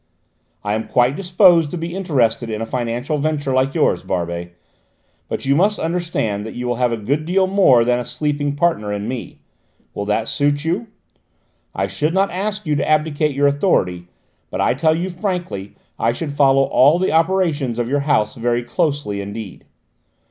"I'm 0.63 0.87
quite 0.87 1.15
disposed 1.15 1.69
to 1.69 1.77
be 1.77 1.93
interested 1.95 2.49
in 2.49 2.59
a 2.59 2.65
financial 2.65 3.19
venture 3.19 3.53
like 3.53 3.75
yours, 3.75 4.01
Barbey. 4.01 4.53
But 5.29 5.45
you 5.45 5.55
must 5.55 5.77
understand 5.77 6.43
that 6.43 6.55
you 6.55 6.65
will 6.65 6.77
have 6.77 6.91
a 6.91 6.97
good 6.97 7.23
deal 7.23 7.45
more 7.45 7.85
than 7.85 7.99
a 7.99 8.03
sleeping 8.05 8.55
partner 8.55 8.91
in 8.91 9.07
me. 9.07 9.41
Will 9.93 10.05
that 10.05 10.27
suit 10.27 10.65
you? 10.65 10.87
I 11.75 11.85
should 11.85 12.15
not 12.15 12.31
ask 12.31 12.65
you 12.65 12.75
to 12.77 12.89
abdicate 12.89 13.35
your 13.35 13.45
authority, 13.45 14.07
but 14.49 14.59
I 14.59 14.73
tell 14.73 14.95
you 14.95 15.11
frankly 15.11 15.75
I 15.99 16.13
should 16.13 16.31
follow 16.31 16.63
all 16.63 16.97
the 16.97 17.11
operations 17.11 17.77
of 17.77 17.87
your 17.87 17.99
house 17.99 18.33
very 18.33 18.63
closely 18.63 19.21
indeed." 19.21 19.65